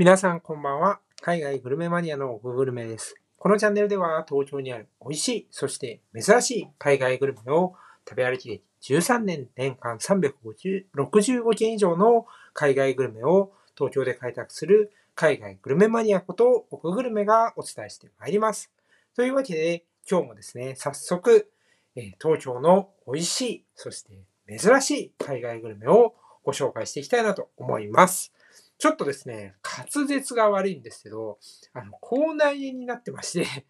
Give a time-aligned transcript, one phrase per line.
[0.00, 0.98] 皆さんこんばんは。
[1.20, 3.16] 海外グルメマニアのググルメです。
[3.36, 7.74] このチャンネルでは東京にある美味しい、そして珍しい海外グルメを
[8.08, 8.62] 食べ歩き歴
[8.94, 12.24] 13年年間365件以上の
[12.54, 18.72] 海外グルメを東京で開拓する海外グルメマニアこと奥グルメがお伝えしてまいります。
[19.14, 21.50] というわけで今日もですね、早速、
[21.94, 24.12] え東京の美味しい、そして
[24.48, 28.32] 珍しい海外グルメをご紹介していきたいなと思います。
[28.80, 31.38] ちょっとですね、滑舌が悪いんですけど、
[31.74, 33.66] あの、口内炎になってまして、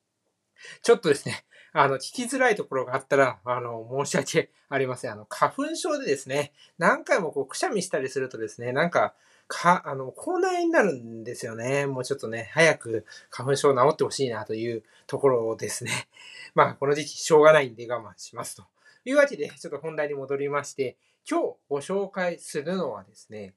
[0.82, 1.44] ちょっとですね、
[1.74, 5.12] あの、聞きづらいところがあったら、あの、申し訳ありません。
[5.12, 9.14] あの、花粉症でですね、何回もこう、くしゃみしたりするとですね、なんか、
[9.48, 11.84] か、あの、口内炎になるんですよね。
[11.86, 16.08] もうちょっとね、早く花粉症治ってほしいなというところですね。
[16.54, 18.64] まあ、この時期しょうがないんで我慢しますと。
[19.04, 20.96] いうわけで、ちょっと本題に戻りまして、
[21.28, 23.54] 今日ご紹介するのはですね、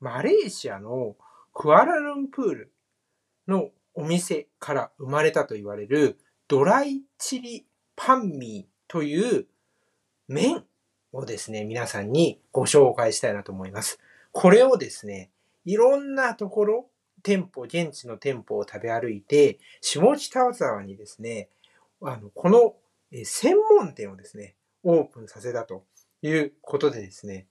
[0.00, 1.16] マレーシアの
[1.52, 2.72] クアラルンプール
[3.46, 9.46] のお店から生まれたと言われるドライチリパンミーという
[10.28, 10.64] 麺
[11.12, 13.98] をですね、皆さんにご紹介したいなと思います。
[14.32, 15.30] これをですね、
[15.64, 16.86] いろんなところ、
[17.22, 21.48] 店舗、現地の店舗を食べ歩いて、下北沢にですね、
[22.00, 22.76] あの、この
[23.24, 25.84] 専門店をですね、オープンさせたと
[26.22, 27.46] いうことでですね、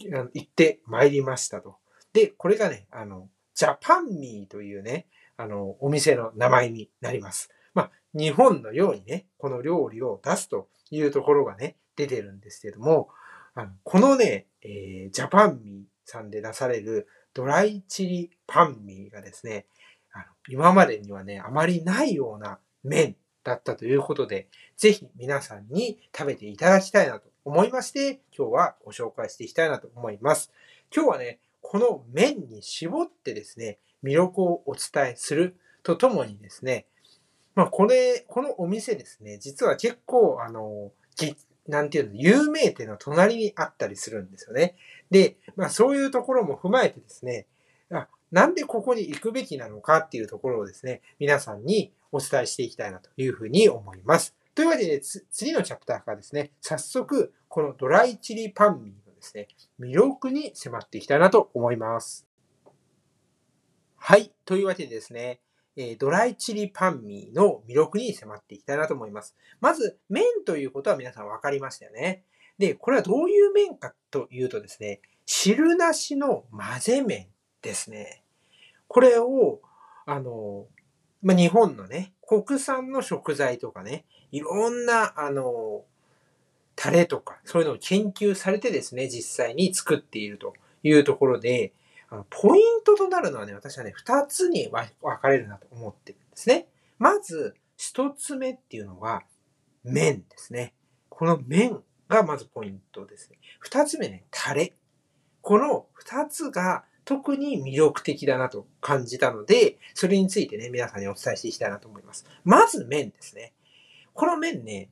[0.00, 1.76] 行ってまいりましたと。
[2.12, 5.06] で、これがね、あの、ジャパンミーというね、
[5.36, 7.50] あの、お店の名前になります。
[7.74, 13.08] まあ、日本のようにね、この料理を出すというところがね、出てるんですけども、
[13.54, 19.66] あのこのね、えージャパンミーさんで出されるドライチリパンミーがですね、
[20.12, 30.52] あの今までにはね、あまりないような麺だったということで、ぜひ皆さんに食べていただきたいなと思いまして、今日はご紹介していきたいなと思います。
[30.94, 36.86] 今日はね、この麺に絞ってですね、魅力をお伝えするとともにですね、
[37.54, 41.36] まあこれ、このお店ですね、実は結構あの、ぎ
[41.66, 44.76] なんていうの、有名店の隣にあったりするんですよね。
[45.10, 47.44] で、まあそういうところも踏まえてですね、
[47.90, 54.34] あなんでここに行くべきなのかっていうところをですね、皆さんにお伝えしていきたいなというふうに思います。
[54.54, 59.48] というわけで、次のチャプターからですね、早速、このドライチリパンミーですね、
[59.78, 62.26] 魅力に迫っていきたいなと思います。
[63.96, 64.32] はい。
[64.44, 65.40] というわけでですね、
[65.76, 69.36] えドライチリパンミーの魅力に迫っていきたいなと思います。
[69.60, 72.24] まず、麺ということは皆さん分かりましたよね。
[72.58, 77.28] で、これはどういう麺かというとですね、汁なしの混ぜ麺
[77.62, 78.24] ですね。
[78.88, 79.60] これを、
[80.06, 80.66] あの、
[81.22, 85.84] まあ、日本のね、国産の食材とかね、いろんな、あの、
[86.80, 91.72] タレとか、そういうのを研究されてですね、実際に作っているというところで、
[92.08, 96.68] あのポイントとなるのはね、私はね、二つに分かれるなと思ってるんですね。
[97.00, 99.24] まず、一つ目っていうのは、
[99.82, 100.72] 麺ですね。
[101.08, 103.38] この麺がまずポイントですね。
[103.58, 104.72] 二つ目ね、タレ。
[105.42, 112.24] この二つが特に魅力的だなと感じたので、それについてね、皆さんにお伝えしていきたいなと思います。
[112.44, 113.52] まず麺ですね。
[114.14, 114.90] この麺ね、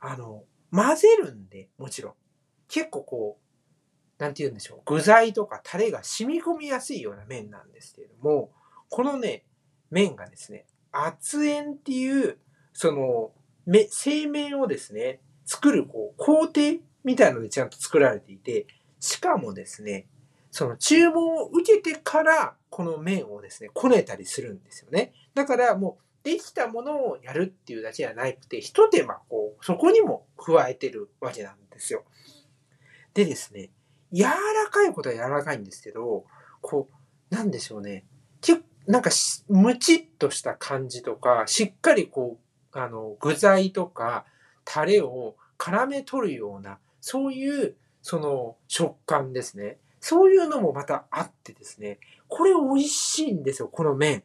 [0.00, 2.14] あの、混ぜるんで、もちろん。
[2.68, 4.80] 結構こう、なんて言うんでしょう。
[4.84, 8.50] 具材とかタレが染み込みやすいような麺なんですけれども、
[8.88, 9.44] このね、
[9.90, 12.38] 麺がですね、圧塩っていう、
[12.72, 13.32] その、
[13.66, 18.66] め製麺をですね、作るこう工程みたいのでちゃんと作られていて、
[19.00, 20.06] しかもですね、
[20.50, 25.12] その注文を受けてから、この麺をですね、こねたりするんですよね。
[25.34, 32.04] だからもう、できたものをやるっていうだけじゃなくて、一手間こう、そこにも加えてるわけなんですよ。
[33.14, 33.70] でですね、
[34.12, 34.30] 柔ら
[34.70, 36.24] かいことは柔らかいんですけど、
[36.60, 36.88] こ
[37.30, 38.04] う、なんでしょうね。
[38.40, 42.38] 結なんかし、むちっとした感じとか、しっかりこ
[42.72, 44.24] う、あの、具材とか、
[44.64, 49.76] タレを絡め取るような、そういう、その、食感ですね。
[50.00, 51.98] そういうのもまたあってですね、
[52.28, 54.22] これ美味しいんですよ、この麺。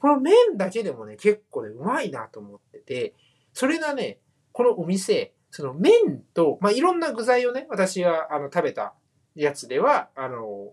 [0.00, 3.14] この麺だけでもね、結構ね、うまいなと思ってて、
[3.52, 4.20] それがね、
[4.52, 8.94] このお店、その麺と、まあ、いろんな具材をね、私があの食べた
[9.34, 10.72] やつでは、あの、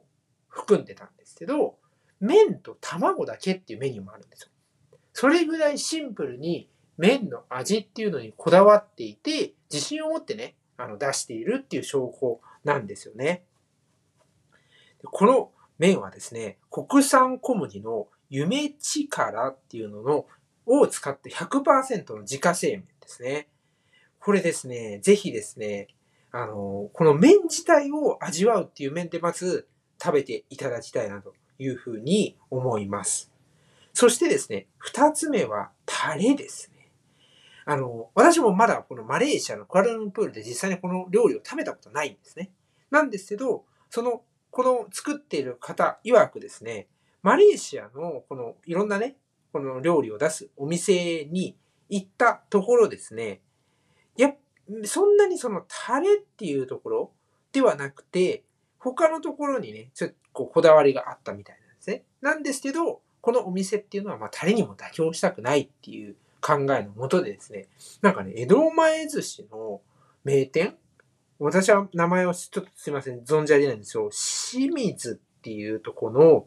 [0.50, 1.78] 含んでたんですけど、
[2.20, 4.50] 麺と卵だけっていうメニューもあるんですよ。
[5.14, 13.44] それぐらいシンプルに麺の味っていうのにこだわっていて、自信を持ってね、あの出しているっていう証拠なんですよね。
[15.06, 20.26] この麺はですね、国産小麦の夢力っていうのの
[20.66, 23.48] を使って100%の自家製麺ですね。
[24.20, 25.88] これですね、ぜひですね、
[26.32, 29.68] あの、この麺自体を味わうっていう面でまず
[30.02, 33.32] 食べていただきたいなというふうに思います。
[33.94, 36.90] そしてですね、二つ目はタレですね。
[37.66, 42.50] あの、私もまだこのマレーシアのクアラルンプールで実際にこの料理を食べたことないんですね。
[42.90, 46.88] なんですけど、その、この作っている方曰くですね、
[47.24, 49.16] マレーシアのこのいろんなね、
[49.52, 51.56] この料理を出すお店に
[51.90, 53.42] 行ったところですね、
[54.18, 54.34] や、
[54.84, 57.12] そんなにそのタレっていうところ
[57.52, 58.44] ではなくて、
[58.78, 62.04] 他のところにね、ちょっとこうこだわりがあったみたいなんですね。
[62.22, 67.68] なんですけど、このお店っていうのは、まあ、タレにも妥協したくないっていう考えのもとでですね、
[68.02, 69.82] なんかね、江戸前寿司の
[70.26, 70.76] 名店
[71.40, 74.10] 私は名前をちょっとすいません、存じ上げないんですよ。
[74.12, 76.46] 清水っていうとこの、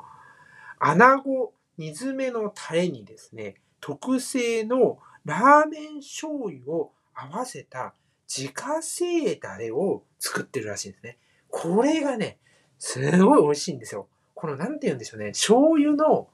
[0.79, 7.95] 穴子煮詰めのタレにですね、特製のラーメン醤油を合わせた
[8.29, 11.19] 自家製ダレを作ってるらしいんですね。
[11.49, 12.39] これがね、
[12.79, 14.09] すごい美味しいんですよ。
[14.35, 15.29] この、なんて言うんでしょうね。
[15.29, 16.29] 醤油の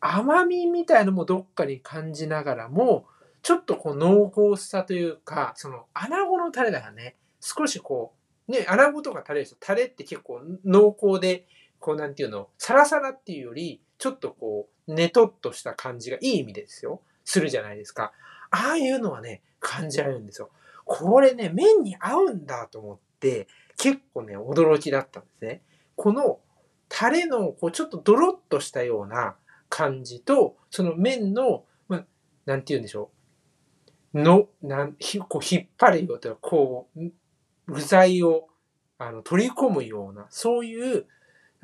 [0.00, 3.06] 甘みみたいのもどっかに感じながらも、
[3.42, 8.12] ちょっとこう濃厚さというか、その穴子のタレだからね、少しこ
[8.48, 9.56] う、ね、穴子とかタレですよ。
[9.60, 11.46] タレって結構濃厚で、
[11.84, 17.02] こうなんていうの、サラサラっていうより、ちょっとこう、ねとっとした感じがいい意味ですよ。
[17.26, 18.12] するじゃないですか。
[18.50, 20.48] ああいうのはね、感じられるんですよ。
[20.86, 25.60] これね、麺に合うんだと思って、結構ね、驚きだったんですね。
[25.94, 26.40] この
[26.88, 29.36] タレのこうちょっとドロッとしたような
[29.68, 32.04] 感じと、その麺の、まあ、
[32.46, 33.10] なんて言うんでしょ
[34.14, 34.22] う。
[34.22, 37.00] の、なん、ひこう引っ張るようとこう、
[37.66, 38.48] 具材を
[38.96, 41.06] あの取り込むような、そういう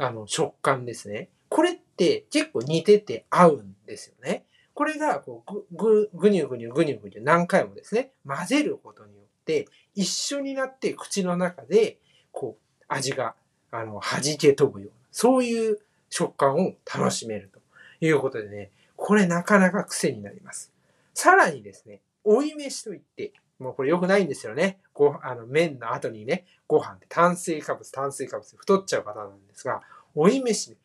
[0.01, 1.29] あの食感ですね。
[1.51, 4.45] これって結構似てて合うんですよね。
[4.73, 11.99] これがこうぐ、ぐ、ぐにゅぐにゅぐにゅぐにゅ何回もですね、混ぜることによって、一緒になって口の中で、
[12.33, 13.35] こう、味が、
[13.71, 17.61] あの、弾け飛ぶような、そういう食感を楽しめると
[18.05, 20.73] いうことでね、これなかなか癖になります。
[21.13, 24.81] さらにですね、追い飯といって、もうこれ良くないんですよね。
[24.95, 29.83] ご、あの、麺の後にね、ご飯って炭水化物、炭水化物太っちゃう方なんですが、
[30.15, 30.77] 追い飯ね、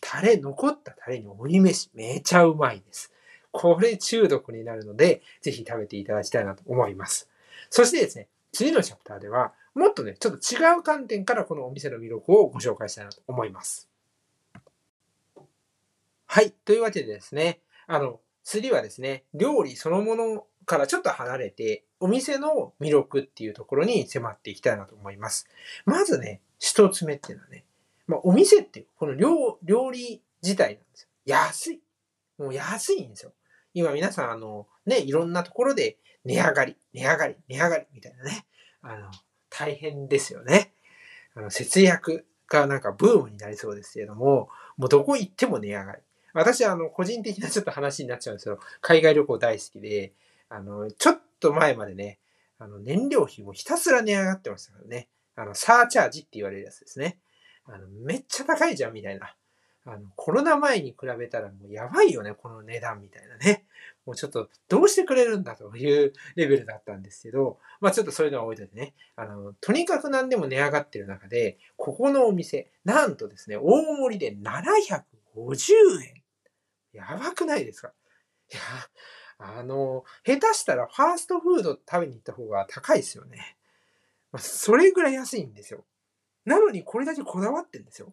[0.00, 3.12] タレ、残ったタレに追い飯、めちゃうまいです。
[3.52, 7.30] これ中毒になるので、ぜひ食べていただきたいなと思います。
[7.70, 13.88] そしてですね、次のチャプターでは、もっとね、ちょっと違う観点からこのお店の魅力をご紹介したいなと思います。
[16.26, 16.50] はい。
[16.50, 25.48] というわけでですね、あの、次はですね、料理そのものからちょっと離れて、お店の魅力っていうところに迫っていきたいなと思います。
[25.86, 27.64] まずね、一つ目っていうのはね、
[28.06, 31.08] まあ、お店っていう、この料料理自体なんですよ。
[31.24, 31.80] 安い。
[32.38, 33.32] もう安いんですよ。
[33.74, 38.46] 今皆さん、あの、ね、いろんなところで値上がり、値上がり、値上がりみたいなね、
[38.82, 39.10] あの、
[39.48, 40.72] 大変ですよね。
[41.34, 46.02] あの、節約がなんかブームになりそうですけれども、もうどこ行っても値上がり。
[46.32, 50.12] 私はあの、個人的なちょっと話になっちゃうんですけど、海外旅行大好きで、
[50.48, 52.18] あの、ちょっと前までね、
[52.58, 55.08] あの、燃料費もひたすら値上がってましたからね。
[55.34, 57.18] あの、サーチャージって言われるやつですね。
[57.66, 59.34] あの、めっちゃ高いじゃん、みたいな。
[59.88, 63.66] あの、コロナ前に比べたらもうやばいよね、この値段みたいなね。
[64.04, 68.94] もうちょっとどうしてくれるんだというレベルだったんですけど、まあちょっとそういうのは置いといてね。
[69.14, 75.02] あの、とにかく何でも値上がってる中で、ここのお店、なんとですね、大盛りで750
[76.04, 76.22] 円。
[76.92, 77.92] やばくないですか？
[78.52, 78.60] いや、
[79.38, 83.56] あの、下手したらファーストフード食べに行った方が高いですよね。
[84.32, 85.84] まあ、それぐらい安いんですよ。
[86.44, 88.12] なのにこれだけこだわってんですよ。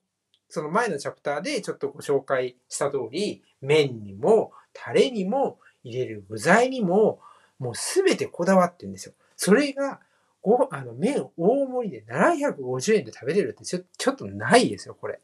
[0.49, 7.19] その前のチャプターでちょっとご紹介した通り、麺にも、タレにも、入れる具材にも、
[7.59, 9.13] もうすべてこだわってんですよ。
[9.35, 9.99] それが、
[10.41, 15.19] ご、あの、麺大盛りで750円で食べれるってちょちょっとないですよ、これ。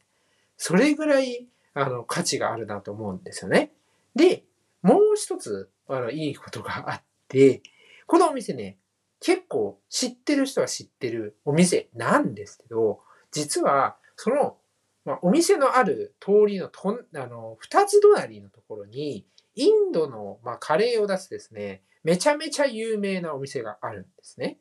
[0.58, 3.72] それぐらい、あの、価値があるなと思うんですよね。
[4.16, 4.44] で、
[4.82, 7.62] もう一つ、あの、いいことがあって、
[8.08, 8.78] このお店ね、
[9.20, 14.58] 結構知ってる人は知ってるお店なんですけど、実は、その、
[15.06, 24.60] まあ、お店のある通りのとあの、二つ隣のところに、インドの、まあ、カレーを出すですね、めちゃめちゃ有名なお店があるんですね。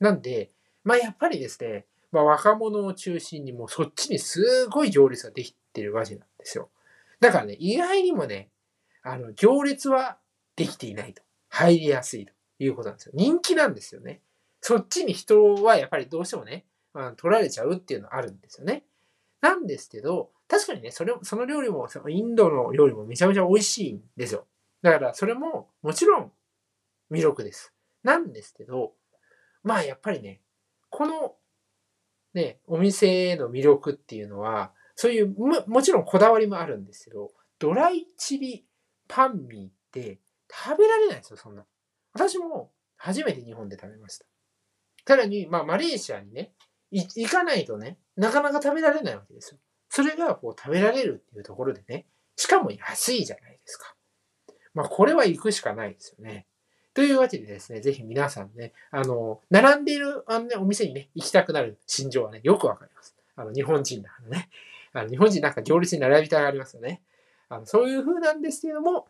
[0.00, 0.52] なんで、
[0.84, 6.70] まあ、やっぱりですね、まあ、若者を中心にもうそっちにすごい行列ができてるわけなんですよ。
[7.20, 8.50] だからね、意外にもね、
[9.02, 10.18] あの、行列は
[10.58, 11.22] できていないと。
[11.48, 13.12] 入りやすいということなんですよ。
[13.14, 14.20] 人気なんですよね。
[14.60, 18.84] そっちに人はやっぱりどうしてもね、まあ、取られちゃうっていうのはあるんですよね。
[19.40, 24.46] なんですけど、確かにね、それ、その料理も、そのインドの料理もめちゃめちゃ美味しいんですよ。
[24.82, 26.32] だから、それももちろん
[27.10, 27.72] 魅力です。
[28.02, 28.94] なんですけど、
[29.62, 30.40] まあやっぱりね、
[30.90, 31.36] この
[32.34, 38.64] ね、お店の魅力っていうのは、そういうも、もちろんこだわりもあるんですけど、ドライチリ
[39.06, 40.18] パンミーって
[40.50, 41.64] 食べられないですよ、そんな。
[42.12, 44.26] 私も初めて日本で食べました。
[45.06, 46.52] さらに、まあ、マレーシアにね、
[46.90, 49.58] 行かないとね、なかなか食べられないわけですよ。
[49.88, 53.94] それがこう食べられるっていうところでね、しかも安いじゃないですか。
[54.74, 56.46] まあ、これは行くしかないですよね。
[56.94, 63.16] というわけでですね、ぜひ皆さんね、あの、並んでいるあの、ね、お店にね、行きたくなる心情はね、よくわかります。
[63.36, 64.50] あの、日本人だからね。
[64.92, 67.02] あの日本人なんか行列に並びたがりますよね。
[67.48, 69.06] あのそういう風なんですけども、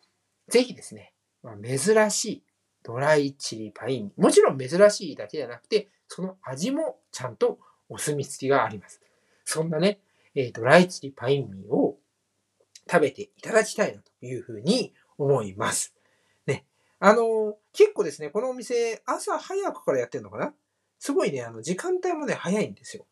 [0.47, 2.43] ぜひですね、まあ、珍しい
[2.83, 4.11] ドライチリパイン。
[4.17, 9.01] もちろん珍しいだけじゃなくて、その味もちゃんとお墨付きがあります。
[9.45, 9.99] そんなね、
[10.35, 11.97] えー、ドライチリパインミーを
[12.89, 15.93] 食べていただきたいなというふうに思います。
[16.45, 16.65] ね。
[16.99, 20.53] あの、結構ですね、このお店、朝早くからやってるのかな？
[20.97, 23.05] すごいね、あの、時間帯もね、早いんですよ。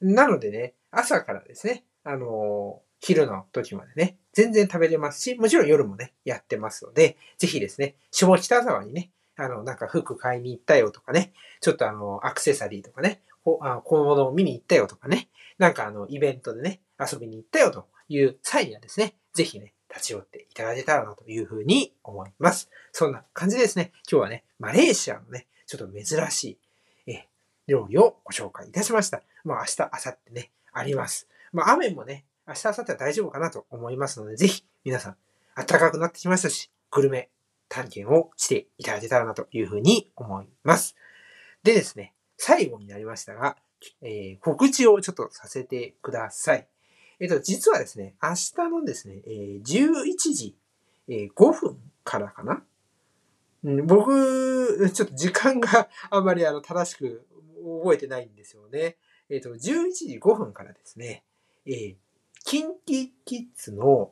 [0.00, 13.58] なのでね、朝からですね、あの、昼の時までね、全然食べれますし、もちろん夜もね、やってますので、ぜひですね、下北沢にね、あの、なんか服買いに行ったよとかね、ちょっとあの、アクセサリーとかね、小
[14.04, 15.28] 物を見に行ったよとかね、
[15.58, 22.70] なんかあの、イベントでね、遊びに行ったよという際にはですね、ぜひね、立ち寄っていただけたらなというふうに思います。
[22.92, 26.58] そんな感じですね、今日はね、マレーシアのね、ちょっと珍し
[27.06, 27.26] い、え、
[27.66, 29.22] 料理をご紹介いたしました。
[29.44, 31.28] まあ明日、明後日ね、あります。
[31.52, 35.16] まあ雨もね、明日、明後日は大丈夫かなと思いますので、ぜひ皆さん、
[35.54, 37.28] 暖かくなってきましたし、グルメ
[37.68, 40.96] 探検をしていただけたらなというふうに思います。
[41.62, 43.56] でですね、最後になりましたが、
[44.02, 46.66] えー、告知をちょっとさせてください。
[47.20, 50.56] えっ、と、実はですね、明日のですね、えー、11時、
[51.08, 52.64] え、5分からかな、
[53.62, 57.24] うん、僕、ちょっと時間が あまりあの正しく
[57.82, 58.96] 覚えてないんですよね。
[59.28, 61.22] えっ、と、11時5分からですね、
[61.64, 61.96] えー、
[62.50, 64.10] キンキキッズの、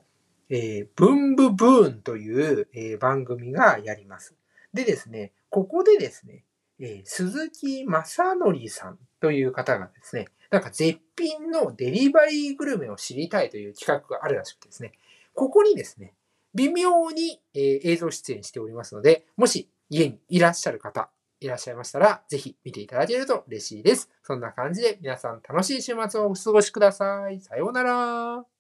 [0.49, 4.37] えー、ブンブブーンという、えー、番組がやります。
[4.73, 6.45] でですね、ここでですね、
[6.79, 14.93] えー、鈴木正則さんという方がですね、なんか絶品のデリバリーグルメを知りたいという企画があるらしくてですね、
[15.35, 16.15] ここにですね、
[16.55, 24.11] 微妙に、えー、映像出演しておりますので、もし家にいらっしゃる方、いらっしゃいましたら、ぜひ見ていただけると嬉しいです。
[24.23, 27.41] そんな感じで皆さん楽しい週末をお過ごしください。
[27.41, 28.58] さようなら。